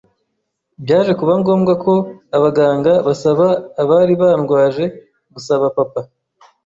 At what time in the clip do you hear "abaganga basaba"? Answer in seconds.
2.37-3.47